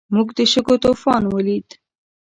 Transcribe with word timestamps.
موږ 0.15 0.27
د 0.37 0.39
شګو 0.51 0.75
طوفان 0.83 1.23
ولید. 1.27 1.67